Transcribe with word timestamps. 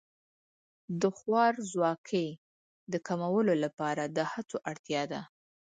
د 1.01 1.03
خوارځواکۍ 1.17 2.27
د 2.91 2.93
کمولو 3.07 3.53
لپاره 3.63 4.03
د 4.15 4.17
هڅو 4.31 4.57
اړتیا 4.71 5.03
ده. 5.11 5.21